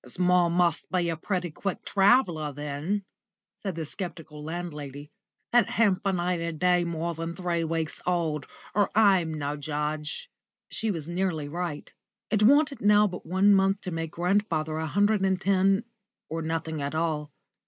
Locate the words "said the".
3.61-3.85